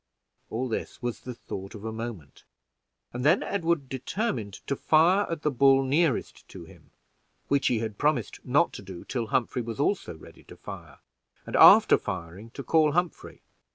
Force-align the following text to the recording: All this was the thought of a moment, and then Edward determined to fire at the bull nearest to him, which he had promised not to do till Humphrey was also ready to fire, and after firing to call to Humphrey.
All 0.49 0.67
this 0.67 1.03
was 1.03 1.19
the 1.19 1.35
thought 1.35 1.75
of 1.75 1.85
a 1.85 1.91
moment, 1.93 2.43
and 3.13 3.23
then 3.23 3.43
Edward 3.43 3.87
determined 3.87 4.53
to 4.65 4.75
fire 4.75 5.27
at 5.29 5.43
the 5.43 5.51
bull 5.51 5.83
nearest 5.83 6.47
to 6.47 6.63
him, 6.63 6.89
which 7.49 7.67
he 7.67 7.77
had 7.77 7.99
promised 7.99 8.39
not 8.43 8.73
to 8.73 8.81
do 8.81 9.03
till 9.05 9.27
Humphrey 9.27 9.61
was 9.61 9.79
also 9.79 10.15
ready 10.17 10.43
to 10.45 10.55
fire, 10.55 10.97
and 11.45 11.55
after 11.55 11.99
firing 11.99 12.49
to 12.55 12.63
call 12.63 12.87
to 12.89 12.93
Humphrey. 12.93 13.43